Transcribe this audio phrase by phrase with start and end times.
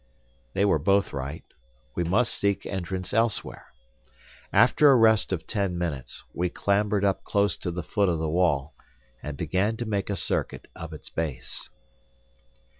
[0.53, 1.45] They were both right;
[1.93, 3.67] we must seek entrance elsewhere.
[4.51, 8.27] After a rest of ten minutes, we clambered up close to the foot of the
[8.27, 8.73] wall,
[9.21, 11.69] and began to make a circuit of its base.